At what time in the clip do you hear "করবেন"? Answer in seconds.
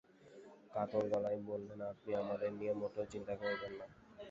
3.35-3.73